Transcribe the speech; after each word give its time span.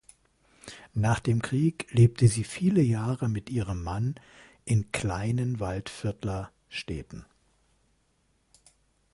Nach 0.95 1.19
dem 1.19 1.43
Krieg 1.43 1.85
lebte 1.91 2.27
sie 2.27 2.43
viele 2.43 2.81
Jahre 2.81 3.29
mit 3.29 3.51
ihrem 3.51 3.83
Mann 3.83 4.15
in 4.65 4.91
kleinen 4.91 5.59
Waldviertler 5.59 6.51
Städten. 6.69 7.23